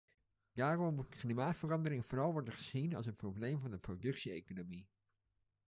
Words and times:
Daarom 0.53 0.93
moet 0.95 1.15
klimaatverandering 1.15 2.05
vooral 2.05 2.31
worden 2.31 2.53
gezien 2.53 2.95
als 2.95 3.05
een 3.05 3.15
probleem 3.15 3.59
van 3.59 3.71
de 3.71 3.77
productie-economie. 3.77 4.87